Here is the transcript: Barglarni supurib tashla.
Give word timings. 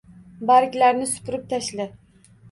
Barglarni 0.51 1.07
supurib 1.11 1.43
tashla. 1.51 1.87